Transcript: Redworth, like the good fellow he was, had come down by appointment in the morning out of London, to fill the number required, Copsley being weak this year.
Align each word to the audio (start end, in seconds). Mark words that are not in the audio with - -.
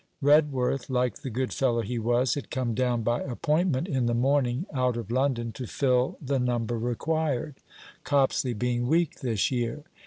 Redworth, 0.19 0.89
like 0.89 1.17
the 1.21 1.29
good 1.29 1.53
fellow 1.53 1.81
he 1.81 1.99
was, 1.99 2.33
had 2.33 2.49
come 2.49 2.73
down 2.73 3.03
by 3.03 3.21
appointment 3.21 3.87
in 3.87 4.07
the 4.07 4.15
morning 4.15 4.65
out 4.73 4.97
of 4.97 5.11
London, 5.11 5.51
to 5.51 5.67
fill 5.67 6.17
the 6.19 6.39
number 6.39 6.79
required, 6.79 7.57
Copsley 8.03 8.53
being 8.57 8.87
weak 8.87 9.19
this 9.19 9.51
year. 9.51 9.83